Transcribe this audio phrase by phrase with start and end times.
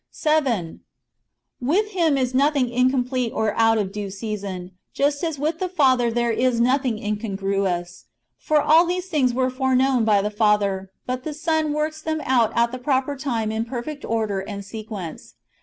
[0.09, 0.79] 7.
[1.61, 6.09] With Him is nothing incomplete or out of due season, just as with the Father
[6.09, 8.05] there is nothing incongruous.
[8.39, 12.51] For all these things were foreknown by the Father; but the Son works them out
[12.55, 15.35] at the proper time in perfect order and sequence.